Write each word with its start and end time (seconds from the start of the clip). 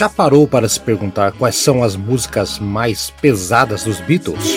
Já 0.00 0.08
parou 0.08 0.48
para 0.48 0.66
se 0.66 0.80
perguntar 0.80 1.32
quais 1.32 1.56
são 1.56 1.84
as 1.84 1.94
músicas 1.94 2.58
mais 2.58 3.10
pesadas 3.20 3.84
dos 3.84 4.00
Beatles? 4.00 4.56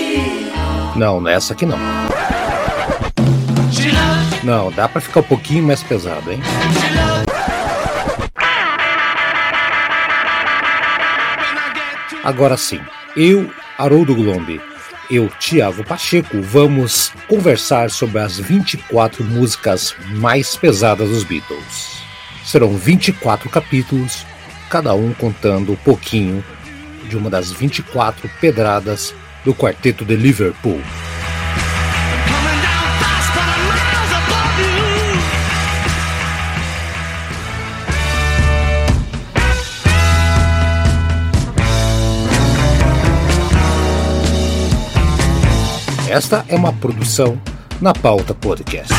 Não, 0.96 1.20
nessa 1.20 1.52
aqui 1.52 1.66
não. 1.66 1.78
Não, 4.42 4.72
dá 4.72 4.88
para 4.88 5.02
ficar 5.02 5.20
um 5.20 5.24
pouquinho 5.24 5.62
mais 5.68 5.84
pesado, 5.84 6.32
hein? 6.32 6.40
Agora 12.24 12.56
sim, 12.56 12.80
eu, 13.14 13.52
Haroldo 13.78 14.16
Glombi, 14.16 14.62
eu, 15.12 15.28
Tiago 15.40 15.84
Pacheco, 15.84 16.42
vamos 16.42 17.12
conversar 17.28 17.92
sobre 17.92 18.20
as 18.20 18.40
24 18.40 19.22
músicas 19.26 19.94
mais 20.08 20.56
pesadas 20.56 21.10
dos 21.10 21.26
Beatles. 21.26 22.02
Serão 22.46 22.78
24 22.78 23.50
capítulos, 23.50 24.26
cada 24.74 24.96
um 24.96 25.14
contando 25.14 25.72
um 25.72 25.76
pouquinho 25.76 26.44
de 27.08 27.16
uma 27.16 27.30
das 27.30 27.52
24 27.52 28.28
pedradas 28.42 29.14
do 29.46 29.54
quarteto 29.54 30.04
de 30.04 30.16
Liverpool. 30.16 30.82
Esta 46.10 46.44
é 46.48 46.56
uma 46.56 46.74
produção 46.74 47.40
na 47.80 47.94
Pauta 47.94 48.34
Podcast. 48.34 48.92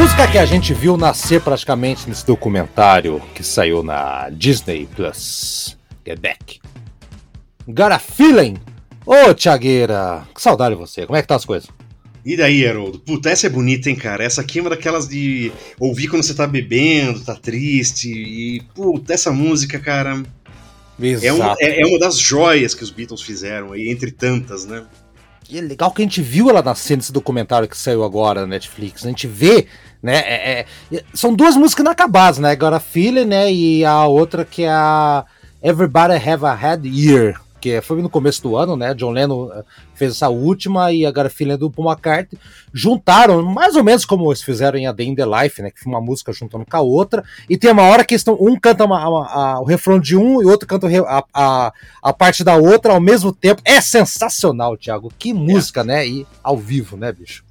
Música 0.00 0.30
que 0.30 0.38
a 0.38 0.46
gente 0.46 0.72
viu 0.72 0.96
nascer 0.96 1.40
praticamente 1.40 2.08
nesse 2.08 2.24
documentário 2.24 3.20
que 3.34 3.42
saiu 3.42 3.82
na 3.82 4.30
Disney 4.30 4.88
Plus. 4.94 5.76
Get 6.06 6.20
Back. 6.20 6.60
Got 7.66 7.90
a 7.90 7.98
feeling? 7.98 8.58
Ô, 9.04 9.12
oh, 9.28 9.34
Tiagueira, 9.34 10.24
que 10.32 10.40
saudade 10.40 10.76
de 10.76 10.80
você. 10.80 11.04
Como 11.04 11.16
é 11.16 11.20
que 11.20 11.26
tá 11.26 11.34
as 11.34 11.44
coisas? 11.44 11.68
E 12.24 12.36
daí, 12.36 12.64
Haroldo? 12.64 13.00
Puta, 13.00 13.28
essa 13.28 13.48
é 13.48 13.50
bonita, 13.50 13.90
hein, 13.90 13.96
cara? 13.96 14.22
Essa 14.22 14.42
aqui 14.42 14.60
é 14.60 14.62
uma 14.62 14.70
daquelas 14.70 15.08
de 15.08 15.50
ouvir 15.80 16.06
quando 16.06 16.22
você 16.22 16.32
tá 16.32 16.46
bebendo, 16.46 17.18
tá 17.24 17.34
triste. 17.34 18.08
E, 18.08 18.62
puta, 18.76 19.12
essa 19.12 19.32
música, 19.32 19.80
cara, 19.80 20.22
é 21.22 21.32
uma, 21.32 21.56
é, 21.58 21.82
é 21.82 21.86
uma 21.86 21.98
das 21.98 22.18
joias 22.18 22.72
que 22.72 22.84
os 22.84 22.90
Beatles 22.90 23.22
fizeram 23.22 23.72
aí, 23.72 23.88
entre 23.88 24.12
tantas, 24.12 24.64
né? 24.64 24.84
E 25.50 25.58
é 25.58 25.60
legal 25.62 25.90
que 25.90 26.02
a 26.02 26.04
gente 26.04 26.20
viu 26.20 26.50
ela 26.50 26.62
nascer 26.62 26.96
nesse 26.96 27.12
documentário 27.12 27.68
que 27.68 27.76
saiu 27.76 28.04
agora 28.04 28.42
na 28.42 28.46
Netflix. 28.46 29.04
A 29.04 29.08
gente 29.08 29.26
vê, 29.26 29.66
né? 30.02 30.16
É, 30.18 30.66
é, 30.92 31.02
são 31.14 31.34
duas 31.34 31.56
músicas 31.56 31.84
inacabadas, 31.84 32.38
né? 32.38 32.50
Agora 32.50 32.78
Feeling, 32.78 33.24
né? 33.24 33.50
E 33.50 33.84
a 33.84 34.04
outra 34.06 34.44
que 34.44 34.64
é 34.64 34.70
a 34.70 35.24
Everybody 35.62 36.14
Have 36.14 36.44
a 36.44 36.52
Had 36.52 36.84
Year 36.84 37.40
que 37.60 37.80
foi 37.80 38.00
no 38.02 38.08
começo 38.08 38.42
do 38.42 38.56
ano, 38.56 38.76
né? 38.76 38.94
John 38.94 39.10
Lennon 39.10 39.50
eh, 39.52 39.64
fez 39.94 40.12
essa 40.12 40.28
última 40.28 40.92
e 40.92 41.04
a 41.04 41.10
Garfield 41.10 41.56
do 41.56 41.70
Paul 41.70 41.90
McCartney 41.90 42.40
juntaram, 42.72 43.42
mais 43.42 43.76
ou 43.76 43.84
menos 43.84 44.04
como 44.04 44.28
eles 44.30 44.42
fizeram 44.42 44.78
em 44.78 44.86
A 44.86 44.92
Day 44.92 45.08
in 45.08 45.14
the 45.14 45.24
Life, 45.24 45.60
né? 45.60 45.70
Que 45.70 45.80
foi 45.80 45.92
uma 45.92 46.00
música 46.00 46.32
juntando 46.32 46.64
com 46.64 46.76
a 46.76 46.80
outra. 46.80 47.24
E 47.48 47.56
tem 47.56 47.70
uma 47.70 47.82
hora 47.82 48.04
que 48.04 48.14
estão, 48.14 48.36
um 48.40 48.58
canta 48.58 48.84
uma, 48.84 49.08
uma, 49.08 49.26
a, 49.26 49.60
o 49.60 49.64
refrão 49.64 49.98
de 49.98 50.16
um 50.16 50.40
e 50.40 50.44
o 50.44 50.48
outro 50.48 50.66
canta 50.66 50.86
a, 50.86 51.24
a, 51.34 51.72
a, 52.02 52.12
parte 52.12 52.44
da 52.44 52.56
outra 52.56 52.92
ao 52.92 53.00
mesmo 53.00 53.32
tempo. 53.32 53.62
É 53.64 53.80
sensacional, 53.80 54.76
Thiago. 54.76 55.12
Que 55.18 55.32
música, 55.32 55.80
é. 55.80 55.84
né? 55.84 56.08
E 56.08 56.26
ao 56.42 56.56
vivo, 56.56 56.96
né, 56.96 57.12
bicho? 57.12 57.44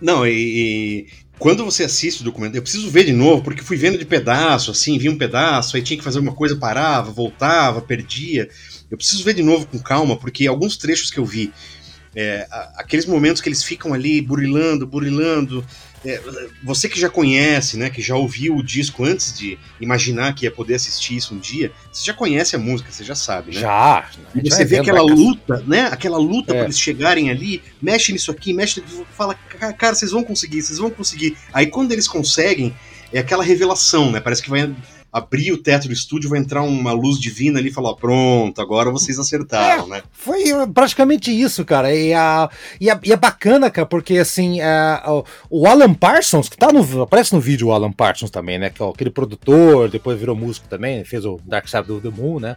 Não, 0.00 0.24
e, 0.24 0.30
e, 0.30 1.06
quando 1.38 1.64
você 1.64 1.84
assiste 1.84 2.20
o 2.20 2.24
documento, 2.24 2.56
eu 2.56 2.62
preciso 2.62 2.90
ver 2.90 3.04
de 3.04 3.12
novo, 3.12 3.42
porque 3.42 3.62
fui 3.62 3.76
vendo 3.76 3.98
de 3.98 4.04
pedaço, 4.04 4.70
assim, 4.70 4.98
vi 4.98 5.08
um 5.08 5.18
pedaço, 5.18 5.76
aí 5.76 5.82
tinha 5.82 5.96
que 5.96 6.04
fazer 6.04 6.18
alguma 6.18 6.34
coisa, 6.34 6.56
parava, 6.56 7.12
voltava, 7.12 7.80
perdia. 7.80 8.48
Eu 8.90 8.96
preciso 8.96 9.24
ver 9.24 9.34
de 9.34 9.42
novo 9.42 9.66
com 9.66 9.78
calma, 9.78 10.16
porque 10.16 10.46
alguns 10.46 10.76
trechos 10.76 11.10
que 11.10 11.18
eu 11.18 11.24
vi, 11.24 11.52
é, 12.14 12.46
aqueles 12.76 13.06
momentos 13.06 13.40
que 13.40 13.48
eles 13.48 13.62
ficam 13.62 13.92
ali 13.92 14.20
burilando, 14.20 14.86
burilando. 14.86 15.64
É, 16.04 16.20
você 16.62 16.88
que 16.88 16.98
já 16.98 17.10
conhece, 17.10 17.76
né, 17.76 17.90
que 17.90 18.00
já 18.00 18.14
ouviu 18.14 18.56
o 18.56 18.62
disco 18.62 19.04
antes 19.04 19.36
de 19.36 19.58
imaginar 19.80 20.32
que 20.32 20.44
ia 20.44 20.50
poder 20.50 20.76
assistir 20.76 21.16
isso 21.16 21.34
um 21.34 21.38
dia, 21.38 21.72
você 21.92 22.04
já 22.04 22.14
conhece 22.14 22.54
a 22.54 22.58
música, 22.58 22.90
você 22.90 23.04
já 23.04 23.16
sabe, 23.16 23.54
né? 23.54 23.60
Já. 23.60 24.08
E 24.34 24.48
você 24.48 24.64
vê 24.64 24.78
aquela 24.78 25.02
luta, 25.02 25.62
né? 25.66 25.88
Aquela 25.92 26.18
luta 26.18 26.52
é. 26.52 26.56
para 26.56 26.64
eles 26.64 26.78
chegarem 26.78 27.30
ali, 27.30 27.62
mexe 27.82 28.12
nisso 28.12 28.30
aqui, 28.30 28.52
mexe, 28.54 28.82
fala, 29.12 29.34
cara, 29.34 29.94
vocês 29.94 30.12
vão 30.12 30.22
conseguir, 30.22 30.62
vocês 30.62 30.78
vão 30.78 30.90
conseguir. 30.90 31.36
Aí 31.52 31.66
quando 31.66 31.92
eles 31.92 32.06
conseguem, 32.06 32.74
é 33.12 33.18
aquela 33.18 33.42
revelação, 33.42 34.12
né? 34.12 34.20
Parece 34.20 34.42
que 34.42 34.50
vai 34.50 34.72
abrir 35.12 35.52
o 35.52 35.58
teto 35.58 35.88
do 35.88 35.92
estúdio, 35.92 36.30
vai 36.30 36.38
entrar 36.38 36.62
uma 36.62 36.92
luz 36.92 37.18
divina 37.18 37.58
ali 37.58 37.68
e 37.68 37.72
falar: 37.72 37.94
pronto, 37.94 38.60
agora 38.60 38.90
vocês 38.90 39.18
acertaram, 39.18 39.86
é, 39.86 39.88
né? 39.88 40.02
Foi 40.12 40.44
praticamente 40.72 41.30
isso, 41.30 41.64
cara. 41.64 41.94
E, 41.94 42.12
a, 42.12 42.48
e, 42.80 42.90
a, 42.90 43.00
e 43.02 43.12
é 43.12 43.16
bacana, 43.16 43.70
cara, 43.70 43.86
porque 43.86 44.18
assim, 44.18 44.60
a, 44.60 45.02
é, 45.04 45.24
o 45.50 45.66
Alan 45.66 45.94
Parsons, 45.94 46.48
que 46.48 46.56
tá 46.56 46.72
no. 46.72 47.02
Aparece 47.02 47.34
no 47.34 47.40
vídeo 47.40 47.68
o 47.68 47.72
Alan 47.72 47.92
Parsons 47.92 48.30
também, 48.30 48.58
né? 48.58 48.70
Que 48.70 48.82
é 48.82 48.88
aquele 48.88 49.10
produtor, 49.10 49.88
depois 49.88 50.18
virou 50.18 50.36
músico 50.36 50.68
também, 50.68 51.04
fez 51.04 51.24
o 51.24 51.40
Dark 51.44 51.66
Side 51.66 51.90
of 51.90 52.02
the 52.02 52.10
Moon, 52.10 52.38
né? 52.38 52.56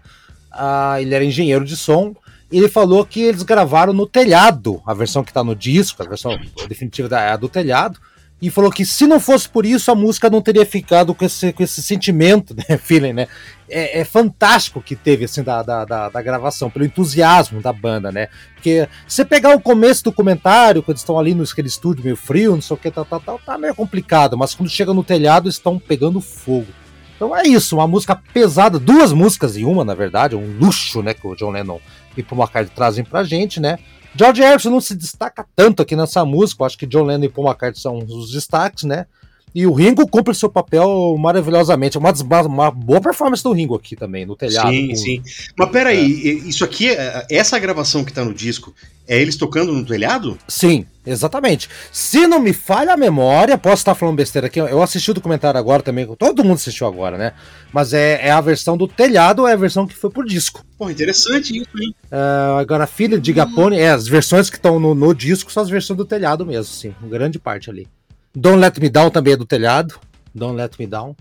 Ah, 0.51 1.01
ele 1.01 1.15
era 1.15 1.23
engenheiro 1.23 1.65
de 1.65 1.77
som. 1.77 2.13
Ele 2.51 2.67
falou 2.67 3.05
que 3.05 3.21
eles 3.21 3.43
gravaram 3.43 3.93
no 3.93 4.05
telhado, 4.05 4.81
a 4.85 4.93
versão 4.93 5.23
que 5.23 5.31
tá 5.31 5.41
no 5.41 5.55
disco, 5.55 6.03
a 6.03 6.05
versão 6.05 6.37
definitiva 6.67 7.07
da, 7.07 7.21
é 7.21 7.37
do 7.37 7.47
telhado 7.47 7.97
e 8.41 8.49
falou 8.49 8.71
que 8.71 8.83
se 8.83 9.05
não 9.05 9.19
fosse 9.19 9.47
por 9.47 9.65
isso 9.65 9.91
a 9.91 9.95
música 9.95 10.29
não 10.29 10.41
teria 10.41 10.65
ficado 10.65 11.13
com 11.13 11.23
esse, 11.23 11.53
com 11.53 11.61
esse 11.61 11.81
sentimento, 11.83 12.55
né, 12.67 12.77
feeling, 12.77 13.13
né? 13.13 13.27
É, 13.69 13.99
é 13.99 14.03
fantástico 14.03 14.81
que 14.81 14.95
teve 14.95 15.25
assim 15.25 15.43
da, 15.43 15.61
da, 15.61 15.85
da, 15.85 16.09
da, 16.09 16.21
gravação, 16.21 16.69
pelo 16.69 16.83
entusiasmo 16.83 17.61
da 17.61 17.71
banda, 17.71 18.11
né? 18.11 18.27
Porque 18.55 18.89
você 19.07 19.23
pegar 19.23 19.55
o 19.55 19.61
começo 19.61 20.03
do 20.03 20.11
comentário, 20.11 20.81
quando 20.81 20.97
estão 20.97 21.17
ali 21.17 21.33
no 21.33 21.43
estúdio 21.43 22.03
meio 22.03 22.17
frio, 22.17 22.55
não 22.55 22.61
sei 22.61 22.73
o 22.73 22.77
que, 22.77 22.89
tal, 22.89 23.05
tal, 23.05 23.19
tal, 23.19 23.39
tá 23.39 23.57
meio 23.57 23.75
complicado, 23.75 24.37
mas 24.37 24.55
quando 24.55 24.69
chega 24.69 24.93
no 24.93 25.03
telhado 25.03 25.47
estão 25.47 25.77
pegando 25.77 26.19
fogo. 26.19 26.67
Então 27.15 27.37
é 27.37 27.43
isso, 27.43 27.75
uma 27.75 27.87
música 27.87 28.19
pesada, 28.33 28.79
duas 28.79 29.13
músicas 29.13 29.55
em 29.55 29.63
uma, 29.63 29.85
na 29.85 29.93
verdade, 29.93 30.35
um 30.35 30.57
luxo, 30.57 31.03
né, 31.03 31.13
que 31.13 31.27
o 31.27 31.35
John 31.35 31.51
Lennon 31.51 31.79
e 32.17 32.23
Paul 32.23 32.41
McCartney 32.41 32.75
trazem 32.75 33.05
pra 33.05 33.23
gente, 33.23 33.59
né? 33.59 33.77
George 34.15 34.41
Harrison 34.41 34.69
não 34.69 34.81
se 34.81 34.95
destaca 34.95 35.45
tanto 35.55 35.81
aqui 35.81 35.95
nessa 35.95 36.25
música, 36.25 36.61
eu 36.61 36.65
acho 36.65 36.77
que 36.77 36.85
John 36.85 37.03
Lennon 37.03 37.25
e 37.25 37.29
Paul 37.29 37.47
McCartney 37.47 37.81
são 37.81 37.97
os 37.97 38.31
destaques, 38.31 38.83
né? 38.83 39.05
E 39.53 39.67
o 39.67 39.73
Ringo 39.73 40.07
cumpre 40.07 40.33
seu 40.33 40.49
papel 40.49 41.15
maravilhosamente. 41.19 41.97
Uma, 41.97 42.11
uma 42.45 42.71
boa 42.71 43.01
performance 43.01 43.43
do 43.43 43.51
Ringo 43.51 43.75
aqui 43.75 43.95
também, 43.95 44.25
no 44.25 44.35
telhado. 44.35 44.69
Sim, 44.69 44.87
com... 44.89 44.95
sim. 44.95 45.23
Mas 45.57 45.69
peraí, 45.69 45.99
é. 45.99 46.47
isso 46.47 46.63
aqui, 46.63 46.89
é, 46.89 47.25
essa 47.29 47.59
gravação 47.59 48.03
que 48.03 48.13
tá 48.13 48.23
no 48.23 48.33
disco, 48.33 48.73
é 49.07 49.19
eles 49.19 49.35
tocando 49.35 49.73
no 49.73 49.85
telhado? 49.85 50.37
Sim, 50.47 50.85
exatamente. 51.05 51.69
Se 51.91 52.27
não 52.27 52.39
me 52.39 52.53
falha 52.53 52.93
a 52.93 52.97
memória, 52.97 53.57
posso 53.57 53.81
estar 53.81 53.93
falando 53.93 54.15
besteira 54.15 54.47
aqui, 54.47 54.59
eu 54.59 54.81
assisti 54.81 55.11
o 55.11 55.13
documentário 55.13 55.59
agora 55.59 55.83
também, 55.83 56.07
todo 56.17 56.43
mundo 56.45 56.55
assistiu 56.55 56.87
agora, 56.87 57.17
né? 57.17 57.33
Mas 57.73 57.93
é, 57.93 58.27
é 58.27 58.31
a 58.31 58.39
versão 58.39 58.77
do 58.77 58.87
telhado, 58.87 59.45
é 59.45 59.51
a 59.51 59.57
versão 59.57 59.85
que 59.85 59.95
foi 59.95 60.09
por 60.09 60.25
disco. 60.25 60.63
Pô, 60.77 60.89
interessante 60.89 61.57
isso, 61.57 61.69
hein? 61.77 61.93
Uh, 62.09 62.57
agora, 62.57 62.87
filha 62.87 63.19
de 63.19 63.33
Gapone, 63.33 63.77
é, 63.77 63.89
as 63.89 64.07
versões 64.07 64.49
que 64.49 64.55
estão 64.55 64.79
no, 64.79 64.95
no 64.95 65.13
disco 65.13 65.51
são 65.51 65.61
as 65.61 65.69
versões 65.69 65.97
do 65.97 66.05
telhado 66.05 66.45
mesmo, 66.45 66.73
sim, 66.73 66.93
grande 67.03 67.37
parte 67.37 67.69
ali. 67.69 67.87
Don't 68.35 68.59
Let 68.59 68.79
Me 68.79 68.89
Down 68.89 69.09
também 69.09 69.33
é 69.33 69.37
do 69.37 69.45
telhado. 69.45 69.99
Don't 70.33 70.55
Let 70.55 70.71
Me 70.79 70.87
Down. 70.87 71.15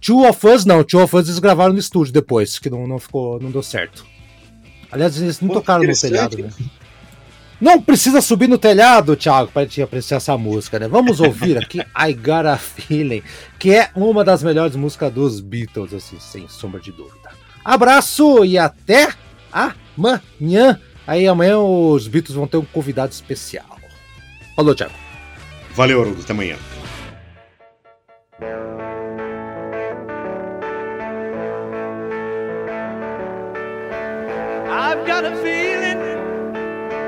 Two 0.00 0.26
of 0.26 0.46
Us 0.46 0.64
não, 0.64 0.82
Two 0.82 1.02
of 1.02 1.14
Us 1.14 1.28
eles 1.28 1.38
gravaram 1.38 1.72
no 1.72 1.78
estúdio 1.78 2.12
depois, 2.12 2.58
que 2.58 2.70
não, 2.70 2.86
não 2.86 2.98
ficou, 2.98 3.38
não 3.40 3.50
deu 3.50 3.62
certo. 3.62 4.04
Aliás, 4.90 5.20
eles 5.20 5.40
não 5.40 5.48
Pô, 5.48 5.54
tocaram 5.54 5.84
no 5.84 5.92
telhado, 5.92 6.38
né? 6.38 6.50
Não 7.60 7.80
precisa 7.80 8.22
subir 8.22 8.48
no 8.48 8.56
telhado, 8.56 9.14
Thiago, 9.14 9.52
para 9.52 9.66
te 9.66 9.82
apreciar 9.82 10.16
essa 10.16 10.36
música, 10.38 10.78
né? 10.78 10.88
Vamos 10.88 11.20
ouvir 11.20 11.58
aqui 11.58 11.80
I 11.94 12.14
Got 12.14 12.46
a 12.46 12.56
Feeling, 12.56 13.22
que 13.58 13.74
é 13.74 13.90
uma 13.94 14.24
das 14.24 14.42
melhores 14.42 14.74
músicas 14.74 15.12
dos 15.12 15.40
Beatles, 15.40 15.92
assim, 15.92 16.18
sem 16.18 16.48
sombra 16.48 16.80
de 16.80 16.90
dúvida. 16.90 17.30
Abraço 17.62 18.44
e 18.44 18.56
até 18.56 19.12
amanhã. 19.52 20.80
Aí 21.06 21.28
amanhã 21.28 21.58
os 21.58 22.08
Beatles 22.08 22.34
vão 22.34 22.46
ter 22.46 22.56
um 22.56 22.64
convidado 22.64 23.12
especial. 23.12 23.78
Falou, 24.56 24.74
Thiago. 24.74 25.09
Valeu, 25.74 26.00
Haroldo. 26.00 26.22
Até 26.22 26.32
amanhã. 26.32 26.56
I've 34.68 35.06
got 35.06 35.24
a 35.24 35.36
feeling, 35.36 36.00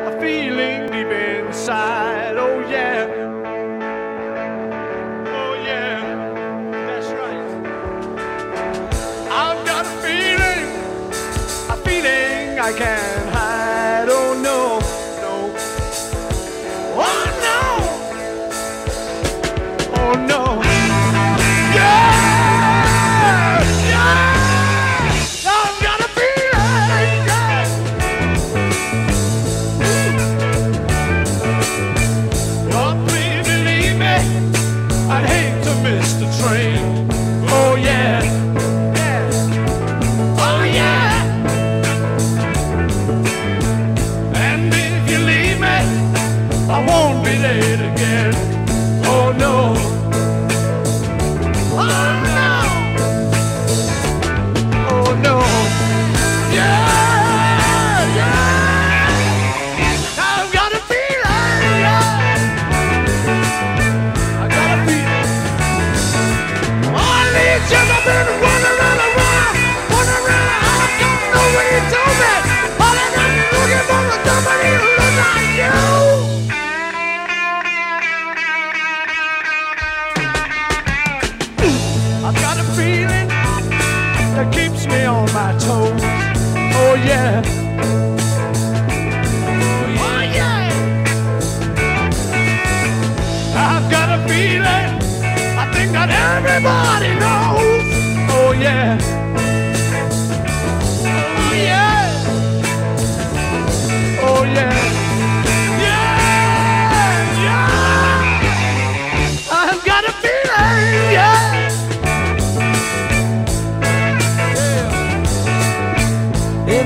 a 0.06 0.20
feeling 0.20 0.86
deep 0.90 1.10
inside, 1.10 2.36
oh 2.36 2.60
yeah. 2.70 3.06
Oh 5.26 5.54
yeah, 5.64 6.00
that's 6.86 7.08
right. 7.08 7.44
I've 9.30 9.66
got 9.66 9.84
a 9.86 9.88
feeling, 10.00 10.68
a 11.68 11.76
feeling 11.84 12.58
I 12.58 12.72
can't 12.72 13.11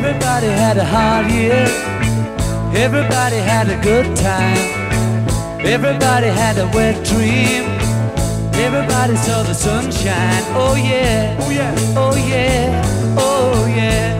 Everybody 0.06 0.46
had 0.46 0.76
a 0.78 0.84
hard 0.84 1.32
year. 1.32 1.66
Everybody 2.84 3.38
had 3.38 3.68
a 3.68 3.76
good 3.82 4.16
time. 4.16 4.56
Everybody 5.66 6.28
had 6.28 6.58
a 6.58 6.68
wet 6.72 7.04
dream. 7.04 7.64
Everybody 8.54 9.16
saw 9.16 9.42
the 9.42 9.52
sunshine. 9.52 10.44
Oh 10.54 10.76
yeah. 10.76 11.36
Oh 11.40 11.50
yeah. 11.50 11.74
Oh 11.96 12.14
yeah. 12.14 13.16
Oh 13.18 13.66
yeah. 13.66 14.14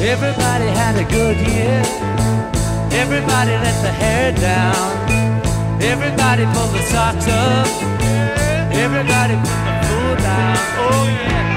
Everybody 0.00 0.68
had 0.80 0.96
a 0.96 1.04
good 1.04 1.36
year. 1.36 1.82
Everybody 3.02 3.52
let 3.66 3.76
the 3.82 3.92
hair 3.92 4.32
down. 4.32 4.88
Everybody 5.82 6.44
pulled 6.54 6.72
the 6.72 6.82
socks 6.88 7.28
up. 7.28 7.68
Everybody 8.72 9.34
put 9.44 9.60
the 9.68 9.74
food 9.84 10.18
down. 10.24 10.56
Oh 10.80 11.04
yeah. 11.12 11.55